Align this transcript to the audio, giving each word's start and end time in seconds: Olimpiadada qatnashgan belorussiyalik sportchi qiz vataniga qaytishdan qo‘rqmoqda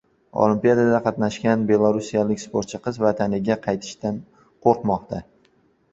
Olimpiadada 0.43 1.01
qatnashgan 1.07 1.67
belorussiyalik 1.73 2.41
sportchi 2.45 2.81
qiz 2.87 2.99
vataniga 3.07 3.59
qaytishdan 3.67 4.21
qo‘rqmoqda 4.67 5.25